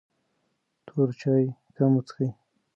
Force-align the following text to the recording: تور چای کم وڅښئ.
تور 0.85 1.09
چای 1.19 1.45
کم 1.75 1.91
وڅښئ. 1.95 2.27